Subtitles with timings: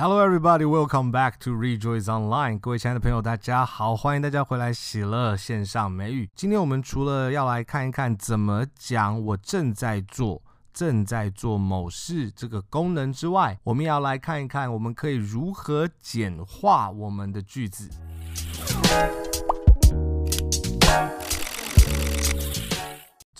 [0.00, 0.64] Hello, everybody.
[0.64, 2.58] Welcome back to Rejoice Online.
[2.58, 6.30] 各位亲爱的朋友，大家好，欢迎大家回来喜乐线上美语。
[6.34, 10.40] 今天我们除了要来看一看怎么讲我正在做、
[10.72, 17.90] 正在做某事这个功能之外，我们要来看一看我们可以如何简化我们的句子。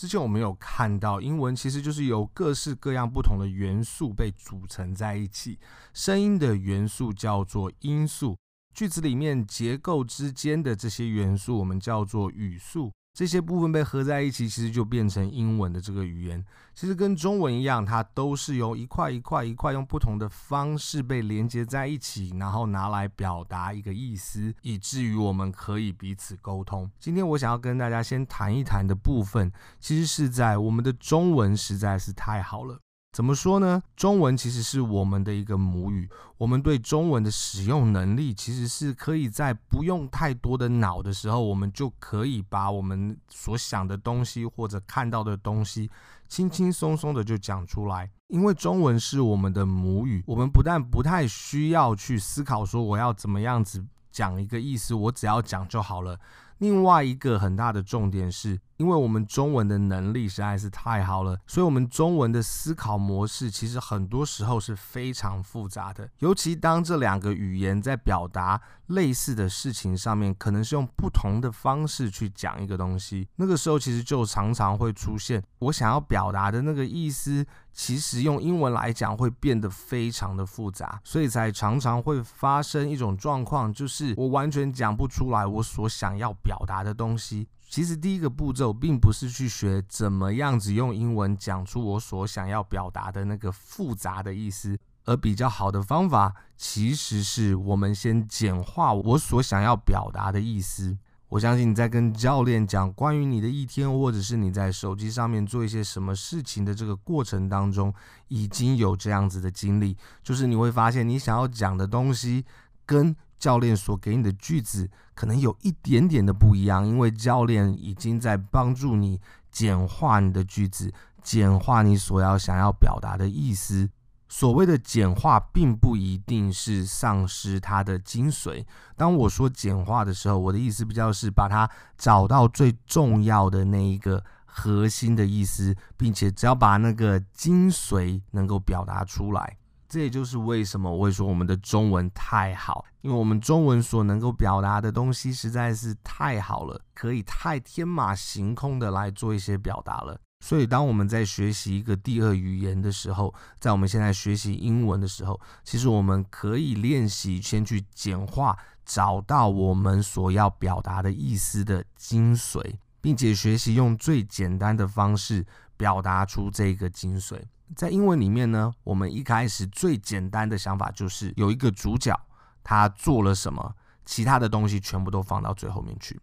[0.00, 5.58] 之前我们有看到，英文其实就是由各式各样不同的元素被组成在一起。
[5.92, 8.34] 声音的元素叫做音素，
[8.72, 12.90] 句子里面结构之间的这些元素我们叫做语素。
[13.12, 16.42] 这些部分被合在一起，其实就变成英文的这个语言。
[16.74, 26.90] 其实跟中文一样，它都是由一块一块一块用不同的方式被连接在一起，然后拿来表达一个意思，以至于我们可以彼此沟通。
[26.98, 32.78] 今天我想要跟大家先谈一谈的部分，其实是在我们的中文实在是太好了。
[33.12, 33.82] 怎么说呢？
[33.96, 45.90] 中文其实是我们的一个母语，我们对中文的使用能力，其实是可以在不用太多的脑的时候，我们就可以把我们所想的东西或者看到的东西，
[46.28, 48.08] 轻轻松松的就讲出来。
[48.28, 56.16] 因为中文是我们的母语，我们不但不太需要去思考说我要怎么样子讲一个意思，我只要讲就好了。
[56.58, 66.08] 另外一个很大的重点是，因为我们中文的能力实在是太好了，所以我们中文的思考模式其实很多时候是非常复杂的。
[66.20, 77.44] 尤其当这两个语言在表达类似的事情上面，可能是用不同的方式去讲一个东西，那个时候其实就常常会出现我想要表达的那个意思，
[77.74, 86.58] 其实用英文来讲会变得非常的复杂，所以才常常会发生一种状况，就是我完全讲不出来我所想要表。
[86.70, 100.98] 达的东西，其实第一个步骤并不是去学怎么样子用英文讲出我所想要表达的那个复杂的意思，而比较好的方法，其实是我们先简化我所想要表达的意思。
[101.28, 107.94] 我相信你在跟教练讲关于你的一天，或者是你在手机上面做一些什么事情的这个过程当中，
[108.26, 112.44] 已经有这样子的经历，就是你会发现你想要讲的东西
[112.84, 113.14] 跟。
[113.40, 119.18] 教练所给你的句子可能有一点点的不一样，因为教练已经在帮助你
[119.50, 120.92] 简化你的句子，
[121.22, 123.90] 简化你所要想要表达的意思。
[124.28, 128.64] 所谓的简化，并不一定是丧失它的精髓。
[128.96, 131.68] 当我说简化的时候，我的意思比较是把它
[131.98, 139.56] 找到最重要的那一个核心的意思，并且只要把那个精髓能够表达出来。
[139.90, 150.18] 这也就是为什么我会说我们的中文太好，因为我们中文所能够表达的东西实在是太好了，可以太天马行空的来做一些表达了。
[150.42, 165.44] 所以，当我们在学习一个第二语言的时候，在我们现在学习英文的时候，其实我们可以练习先去简化，找到我们所要表达的意思的精髓，并且学习用最简单的方式
[165.80, 167.42] 表达出这个精髓。
[167.74, 172.14] 在英文里面呢，我们一开始最简单的想法就是有一个主角，
[172.62, 173.74] 他做了什么，
[174.04, 176.20] 其他的东西全部都放到最后面去。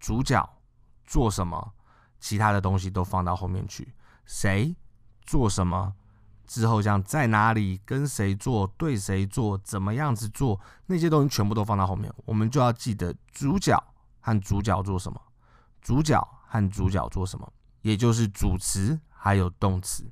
[0.00, 0.44] 主角
[1.06, 1.74] 做什么，
[2.18, 3.94] 其他的东西都放到后面去。
[4.26, 4.74] 谁
[5.22, 5.94] 做什么
[6.44, 12.12] 之后，像在哪里跟谁做，对谁做，怎么样子做，那些东西全部都放到后面。
[12.24, 13.80] 我们就要记得主角
[14.18, 15.20] 和主角做什么，
[15.80, 17.52] 主角和主角做什么，
[17.82, 20.04] 也就是主词还有动词。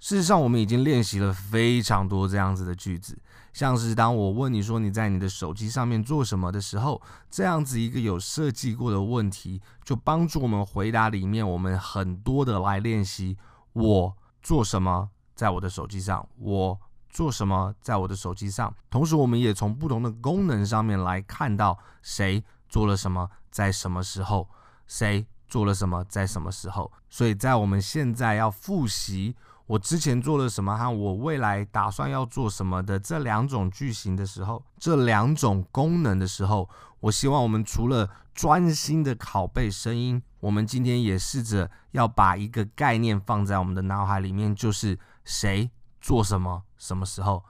[0.00, 3.18] 事实上，我们已经练习了非常多这样子的句子，
[3.54, 13.38] 像是当我问你说你在你的手机上面做什么的时候，这样子一个有设计过的问题，就帮助我们回答里面我们很多的来练习
[13.72, 18.74] 我做什么在我的手机上，我做什么在我的手机上。
[18.90, 24.46] 同时，我们也从不同的功能上面来看到谁做了什么在什么时候，
[24.86, 26.90] 谁做了什么在什么时候。
[27.08, 29.36] 所以在我们现在要复习。
[29.66, 36.68] 我之前做了什么和我未来打算要做什么的这两种句型的时候，这两种功能的时候，
[37.00, 47.42] 我希望我们除了专心的拷贝声音，我们今天也试着要把一个概念放在我们的脑海里面，就是谁做什么什么时候。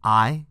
[0.00, 0.46] I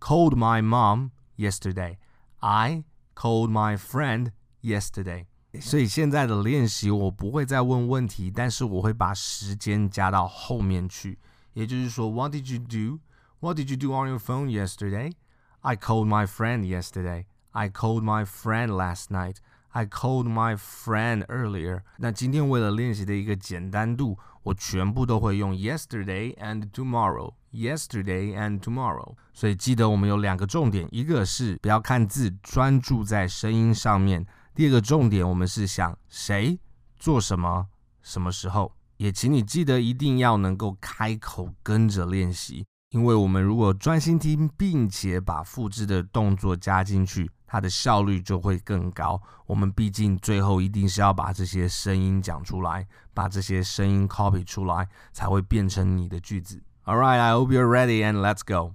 [0.00, 1.98] called my mom yesterday.
[2.38, 2.84] I
[3.14, 5.26] called my friend yesterday.
[5.59, 11.17] 所以现在的练习，我不会再问问题，但是我会把时间加到后面去。
[11.53, 12.99] 也就是说，What did you do?
[13.39, 15.13] What did you do on your phone yesterday?
[15.61, 17.25] I called my friend yesterday.
[17.51, 19.37] I called my friend last night.
[19.71, 21.81] I called my friend earlier.
[21.97, 34.23] 那今天为了练习的一个简单度， 我全部都会用 yesterday and tomorrow。Yesterday and tomorrow，所以记得我们有两个重点，一个是不要看字，专注在声音上面；
[34.54, 36.58] 第二个重点，我们是想谁
[36.96, 37.66] 做什么，
[38.02, 38.72] 什么时候。
[38.96, 49.20] 也请你记得一定要能够开口跟着练习，因为我们如果专心听，并且把复制的动作加进去，它的效率就会更高。
[49.46, 56.62] 我们毕竟最后一定是要把这些声音讲出来，把这些声音 copy 出来，才会变成你的句子。
[56.84, 58.74] All right, I hope you're ready and let's go.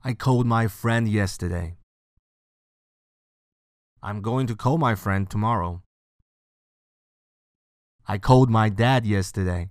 [0.00, 1.79] I called my friend yesterday.
[4.02, 5.82] I'm going to call my friend tomorrow.
[8.08, 9.68] I called my dad yesterday.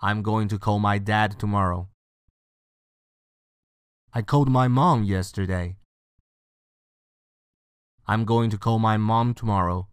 [0.00, 1.88] I'm going to call my dad tomorrow.
[4.14, 5.78] I called my mom yesterday.
[8.06, 9.88] I'm going to call my mom tomorrow.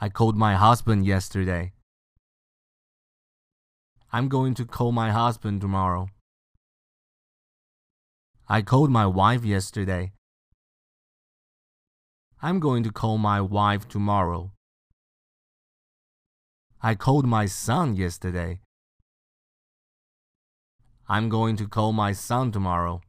[0.00, 1.72] I called my husband yesterday.
[4.10, 6.08] I'm going to call my husband tomorrow.
[8.48, 10.12] I called my wife yesterday.
[12.40, 14.52] I'm going to call my wife tomorrow.
[16.80, 18.60] I called my son yesterday.
[21.08, 23.00] I'm going to call my son tomorrow.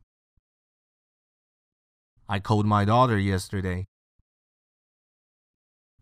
[2.28, 3.86] I called my daughter yesterday.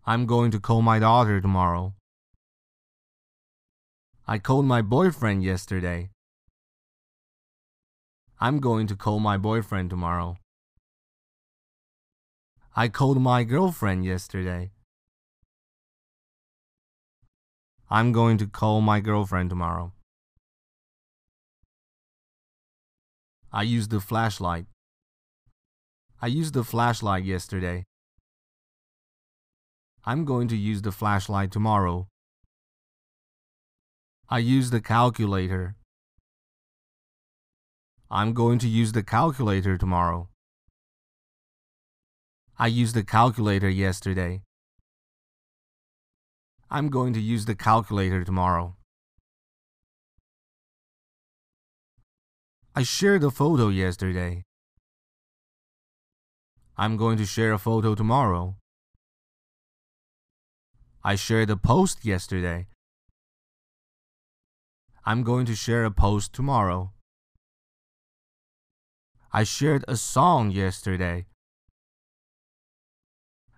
[0.06, 1.94] I'm going to call my daughter tomorrow.
[4.26, 6.08] I called my boyfriend yesterday.
[8.38, 10.36] I'm going to call my boyfriend tomorrow.
[12.76, 14.72] I called my girlfriend yesterday.
[17.88, 19.92] I'm going to call my girlfriend tomorrow.
[23.50, 24.66] I used the flashlight.
[26.20, 27.84] I used the flashlight yesterday.
[30.04, 32.08] I'm going to use the flashlight tomorrow.
[34.28, 35.76] I used the calculator.
[38.08, 40.28] I'm going to use the calculator tomorrow.
[42.56, 44.42] I used the calculator yesterday.
[46.70, 48.76] I'm going to use the calculator tomorrow.
[52.76, 54.44] I shared a photo yesterday.
[56.76, 58.56] I'm going to share a photo tomorrow.
[61.02, 62.68] I shared a post yesterday.
[65.04, 66.92] I'm going to share a post tomorrow.
[69.38, 71.26] I shared a song yesterday.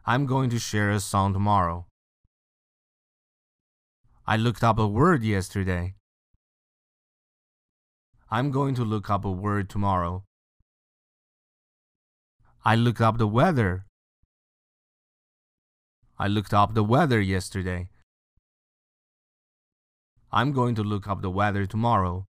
[0.05, 1.87] I'm going to share a song tomorrow.
[4.27, 5.95] I looked up a word yesterday.
[8.29, 10.25] I'm going to look up a word tomorrow.
[12.65, 13.85] I looked up the weather.
[16.19, 17.89] I looked up the weather yesterday.
[20.33, 22.28] I'm going to look up the weather tomorrow.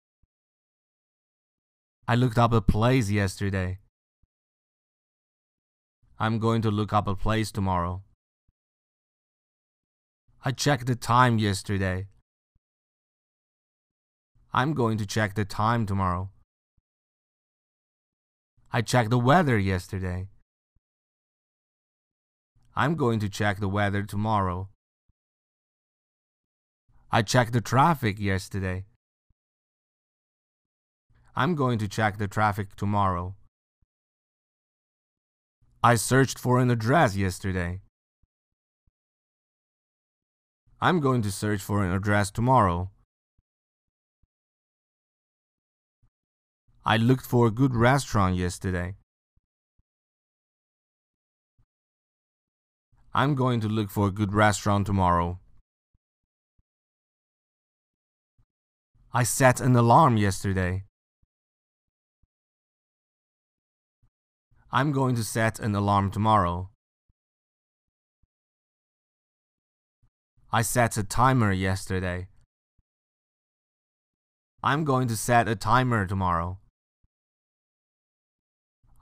[2.12, 3.80] I looked up a place yesterday.
[6.20, 8.04] I'm going to look up a place tomorrow.
[10.44, 12.10] I checked the time yesterday.
[14.54, 16.32] I'm going to check the time tomorrow.
[18.74, 20.28] I checked the weather yesterday.
[22.76, 24.68] I'm going to check the weather tomorrow.
[27.10, 28.86] I checked the traffic yesterday.
[31.34, 33.36] I'm going to check the traffic tomorrow.
[35.82, 37.82] I searched for an address yesterday.
[40.82, 42.92] I'm going to search for an address tomorrow.
[46.84, 48.96] I looked for a good restaurant yesterday.
[53.14, 55.40] I'm going to look for a good restaurant tomorrow.
[59.14, 60.84] I set an alarm yesterday.
[64.74, 66.70] I'm going to set an alarm tomorrow.
[70.50, 72.30] I set a timer yesterday.
[74.64, 76.60] I'm going to set a timer tomorrow.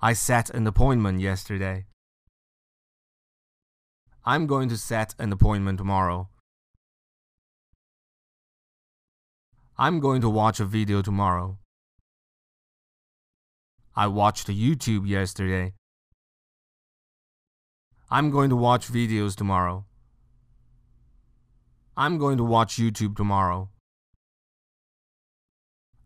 [0.02, 1.86] I set an appointment yesterday.
[4.26, 6.30] I'm going to set an appointment tomorrow.
[9.78, 11.60] I'm going to watch a video tomorrow.
[13.95, 15.75] I watched YouTube yesterday.
[18.11, 19.85] I'm going to watch videos tomorrow.
[21.97, 23.71] I'm going to watch YouTube tomorrow.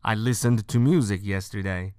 [0.03, 1.95] I listened to music yesterday.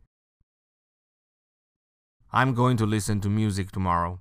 [2.31, 4.19] I'm going to listen to music tomorrow.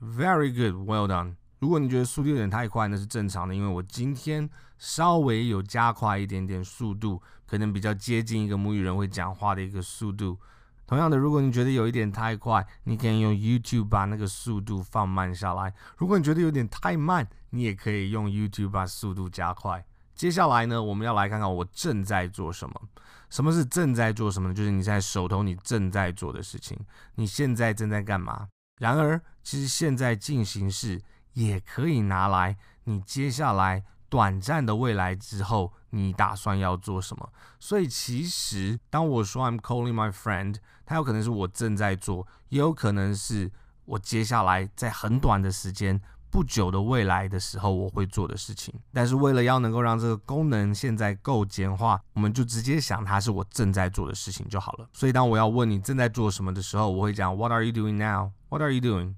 [0.00, 1.36] Very good, well done.
[1.58, 10.39] 如果你觉得速度有点太快，那是正常的，因为我今天稍微有加快一点点速度， 可能比较接近一个母语人会讲话的一个速度。
[10.87, 15.73] 同样的，如果你觉得有一点太快，你可以用 YouTube 把那个速度放慢下来。
[15.97, 19.85] 如果你觉得有点太慢，你也可以用 YouTube 把速度加快。
[20.15, 22.81] 接下来呢，我们要来看看我正在做什么。
[23.29, 24.53] 什么是正在做什么呢？
[24.53, 26.79] 就是你现在手头你正在做的事情，
[27.15, 28.47] 你现在正在干嘛？
[28.79, 31.01] 然而，其实现在进行式。
[31.33, 37.29] 也可以拿来，你接下来短暂的未来之后，你打算要做什么？
[37.61, 43.49] 所以其实当我说 I'm calling my friend，它有可能是我正在做，也有可能是
[43.85, 48.73] 我接下来在很短的时间、不久的未来的时候我会做的事情。
[48.91, 54.89] 但是为了要能够让这个功能现在够简化，我们就直接想它是我正在做的事情就好了。
[54.91, 58.31] 所以当我要问你正在做什么的时候，我会讲 What are you doing now?
[58.49, 59.15] What are you doing?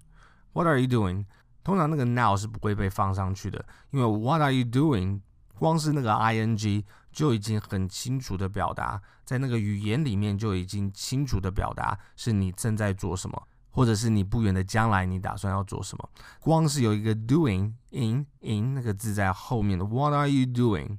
[0.54, 1.26] What are you doing?
[1.64, 5.22] 通常那个 now 是不会被放上去的，因为 What are you doing？
[5.58, 16.10] 光是那个 ing 就已经很清楚的表达，在那个语言里面就已经清楚的表达是你正在做什么，或者是你不远的将来你打算要做什么。
[16.40, 20.98] 光是有一个 doing in in 那个字在后面的 What are you doing？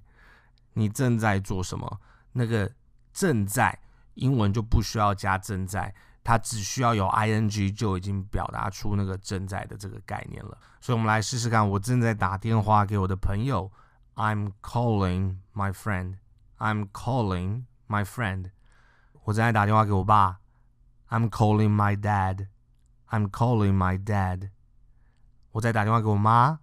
[0.74, 2.00] 你正在做什么？
[2.32, 2.72] 那个
[3.12, 3.78] 正在
[4.14, 5.94] 英文就不需要加正在。
[6.26, 11.68] 它只需要有 ing 就已经表达出那个正在的这个概念了，所以我们来试试看。
[11.68, 13.70] 我正在打电话给我的朋友
[14.14, 16.14] ，I'm calling my friend.
[16.56, 18.52] I'm calling my friend.
[19.24, 20.40] 我正在打电话给我爸
[21.10, 22.46] ，I'm calling my dad.
[23.10, 24.48] I'm calling my dad.
[25.52, 26.60] 我在打电话给我妈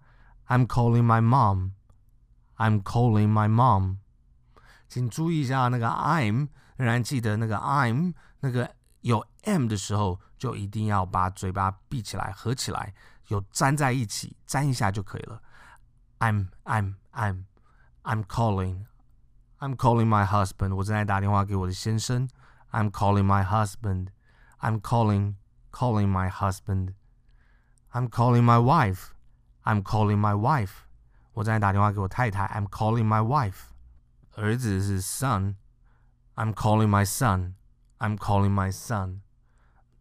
[0.48, 1.70] ，I'm calling my mom.
[2.56, 3.98] I'm calling my mom.
[4.88, 8.74] 请注意一下那个 I'm，仍然记得那个 I'm 那个。
[9.01, 12.93] 有 m 的时候，就一定要把嘴巴闭起来、合起来，
[13.27, 15.41] 有粘在一起，粘一下就可以了。
[16.19, 17.45] I'm I'm I'm
[18.03, 18.85] I'm calling
[19.59, 20.75] I'm calling my husband。
[20.75, 22.27] 我正在打电话给我的先生。
[22.71, 24.07] I'm calling my husband.
[24.59, 25.35] I'm calling
[25.71, 26.93] calling my husband.
[27.91, 29.09] I'm calling my wife.
[29.63, 30.71] I'm calling my wife.
[31.33, 32.47] 我正在打电话给我太太。
[32.47, 33.69] I'm calling my wife.
[34.35, 35.55] 儿子是 son.
[36.35, 37.53] I'm calling my son.
[38.01, 39.21] I'm calling my son.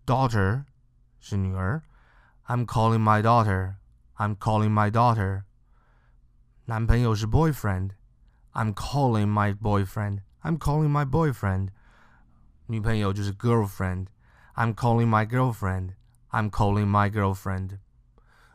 [0.07, 0.65] Daughter
[1.19, 1.83] 是女儿，
[2.47, 3.77] I'm calling my daughter.
[4.17, 5.45] I'm calling my daughter.
[6.67, 7.91] 男朋友是 boyfriend.
[8.53, 10.21] I'm calling my boyfriend.
[10.43, 11.69] I'm calling my boyfriend.
[12.67, 14.07] 女朋友就是 girlfriend.
[14.55, 15.95] I'm calling my girlfriend.
[16.31, 17.79] I'm calling my girlfriend.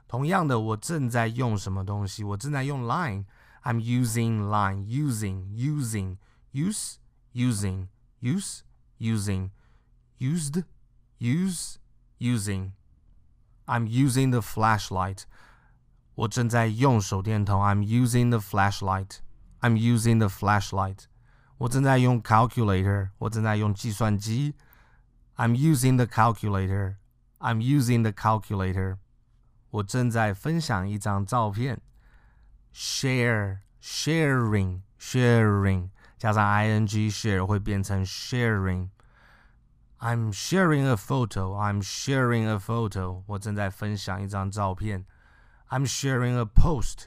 [0.08, 2.24] 同样的，我正在用什么东西？
[2.24, 4.86] 我正在用 Line。I'm using Line.
[4.86, 6.18] Using, using,
[6.52, 6.96] use,
[7.34, 7.88] using,
[8.20, 8.62] use
[8.98, 9.52] using,
[10.18, 10.64] used,
[11.20, 11.80] use,
[12.20, 12.74] using.
[13.68, 15.26] I'm using the flashlight.
[16.16, 17.62] 我正在用手电筒。
[17.62, 19.20] I'm using the flashlight.
[19.62, 21.06] I'm using the flashlight.
[21.58, 23.10] 我正在用 calculator.
[23.20, 24.56] 我正在用计算机。
[25.38, 26.96] I'm using the calculator.
[27.40, 28.98] I'm using the calculator.
[29.72, 31.82] 我正在分享一张照片。
[32.74, 35.90] Share, sharing, sharing.
[36.26, 41.54] 加上 ing share 会变成 sharing。I'm sharing a photo.
[41.54, 43.24] I'm sharing a photo.
[43.28, 45.06] 我正在分享一张照片。
[45.70, 47.06] I'm sharing a post.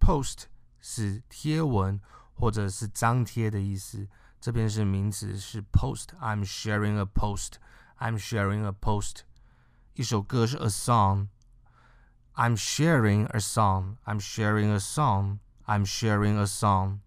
[0.00, 0.44] Post
[0.80, 2.00] 是贴文
[2.34, 4.08] 或者是张贴的意思。
[4.40, 7.54] 这边是名词，是 post。I'm sharing a post.
[7.98, 9.20] I'm sharing a post.
[9.94, 11.28] 一首歌是 a song.
[12.34, 13.96] I'm sharing a song.
[14.04, 15.38] I'm sharing a song.
[15.66, 17.00] I'm sharing a song.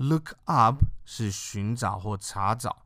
[0.00, 2.84] Look up 是寻找或查找，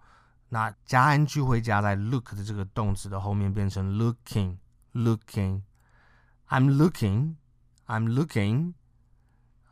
[0.51, 4.59] 那加 ing 会加在 look 的这个动词的后面，变成 looking
[4.93, 7.37] looking。I'm looking
[7.87, 8.75] I'm looking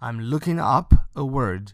[0.01, 1.71] I'm looking up a word。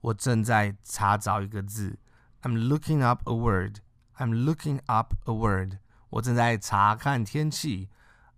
[0.00, 1.98] 我正在查找一个字。
[2.42, 3.78] I'm looking up a word
[4.16, 5.78] I'm looking up a word。
[6.10, 7.88] 我正在查看天气。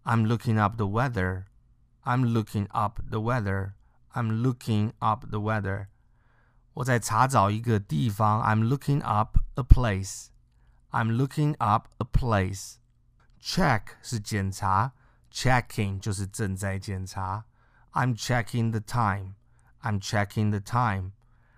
[0.04, 1.44] I'm looking up the weather
[2.04, 3.72] I'm looking up the weather
[4.14, 5.88] I'm looking up the weather。
[6.74, 8.42] 我在查找一个地方。
[8.42, 10.26] I'm looking up a place.
[10.90, 12.76] I'm looking up a place.
[13.40, 14.92] Check 是检查，
[15.30, 17.44] checking 就是正在检查。
[17.92, 19.34] I'm checking the time.
[19.82, 21.12] I'm checking the time.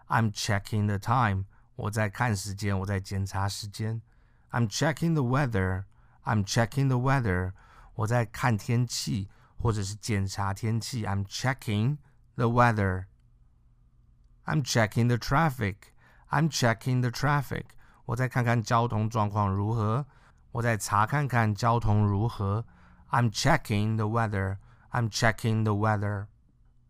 [0.07, 1.45] I'm checking the time.
[1.77, 4.03] 我在看时间，我在检查时间。
[4.51, 5.85] I'm checking the weather.
[6.25, 7.53] I'm checking the weather.
[7.95, 11.05] 我在看天气，或者是检查天气。
[11.05, 11.99] I'm checking
[12.37, 13.07] the weather.
[14.45, 15.93] I'm checking the traffic.
[16.31, 17.65] I'm checking the traffic.
[18.07, 20.07] 我再看看交通状况如何。
[20.53, 22.65] 我再查看看交通如何。
[23.11, 24.59] I'm checking the weather.
[24.91, 26.27] I'm checking the weather.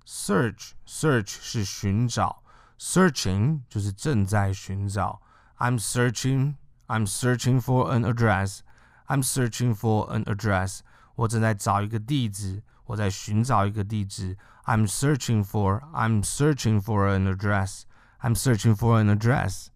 [0.06, 2.42] Search search 是寻找，
[2.78, 5.20] searching 就是正在寻找。
[5.58, 6.54] I'm searching.
[6.86, 8.60] I'm searching for an address.
[9.08, 10.80] I'm searching for an address.
[11.16, 14.36] 我正在找一个地址， 我在寻找一个地址。
[14.64, 15.80] I'm searching for.
[15.92, 17.82] I'm searching for an address.
[18.20, 19.68] I'm searching for an address.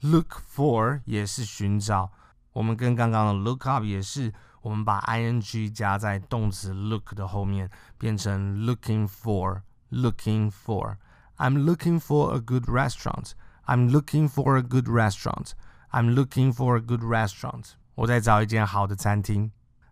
[0.00, 2.10] Look for 也是寻找，
[2.52, 9.62] 我们跟刚刚的 look up 也是，我们把 ing 加在动词 look 的后面，变成 looking for.
[9.92, 10.98] Looking for.
[11.36, 13.32] I'm looking for a good restaurant.
[13.66, 15.54] I'm looking for a good restaurant.
[15.90, 17.72] I'm looking for a good restaurant.
[17.96, 19.50] 我在找一间好的餐厅。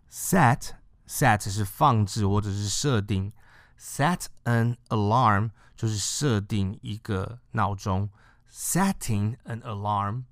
[0.09, 0.69] Set
[1.08, 3.32] set 是放置或者是设定。
[3.78, 8.10] Set an alarm 就是设定一个闹钟。
[8.50, 10.24] Setting an alarm,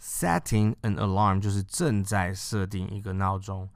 [0.00, 3.68] setting an alarm 就是正在设定一个闹钟。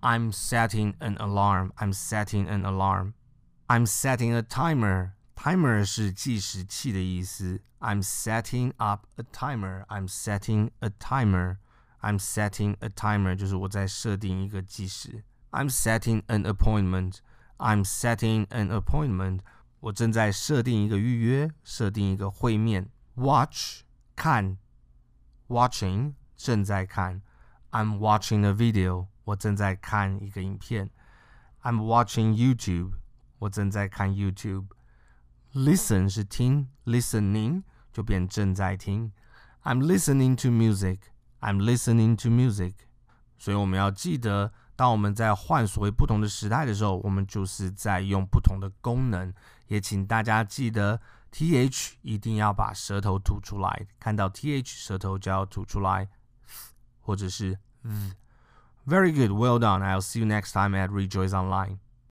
[0.00, 1.72] I'm setting an alarm.
[1.76, 3.14] I'm setting an alarm.
[3.68, 5.12] I'm setting a timer.
[5.36, 7.60] Timer 是计时器的意思。
[7.78, 9.84] I'm setting up a timer.
[9.86, 11.58] I'm setting a timer.
[12.00, 15.24] I'm setting a timer 就是我在设定一个计时。
[15.55, 17.17] I'm setting an appointment.
[17.57, 19.39] I'm setting an appointment.
[19.81, 22.89] 我正在设定一个预约，设定一个会面。
[23.15, 23.81] Watch
[24.15, 24.57] 看，
[25.47, 27.21] watching 正在看。
[27.71, 29.07] I'm watching a video.
[29.25, 30.89] 我正在看一个影片。
[31.63, 32.93] I'm watching YouTube.
[33.39, 39.11] 我正在看 YouTube。Listen 是听，listening 就变正在听。
[39.63, 40.99] I'm listening to music.
[41.39, 42.73] I'm listening to music.
[43.37, 49.33] 所以我们要记得， 当我们在换所谓不同的时态的时候，我们就是在用不同的功能。
[49.67, 50.99] 也请大家记得，
[51.31, 56.09] th 一定要把舌头吐出来，看到 th 舌头就要吐出来，
[56.99, 59.81] 或者是 z。Very good, well done.
[59.81, 61.77] I'll see you next time at Rejoice Online.